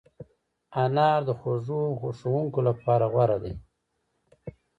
[0.83, 3.53] انار د خوږو خوښونکو لپاره غوره دی.